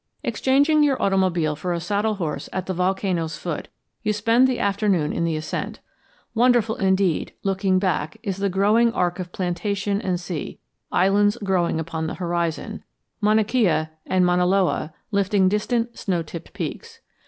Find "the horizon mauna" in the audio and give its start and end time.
12.07-13.43